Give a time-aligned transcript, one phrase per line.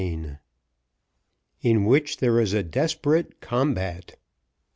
[0.03, 0.37] Chapter IV
[1.61, 4.15] In which there is a desperate combat.